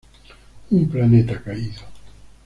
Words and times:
Un 0.71 0.87
planeta 0.89 1.39
caído. 1.43 1.83